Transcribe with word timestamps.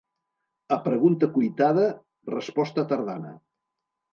A 0.75 0.77
pregunta 0.87 1.29
cuitada, 1.35 1.85
resposta 2.35 2.87
tardana. 2.95 3.33